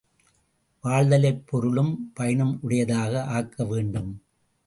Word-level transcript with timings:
வாழ்தலைப் 0.83 1.43
பொருளும் 1.45 2.11
பயனும் 2.13 2.59
உடையதாக 2.61 3.23
ஆக்க 3.25 3.65
வேண்டும். 3.65 4.21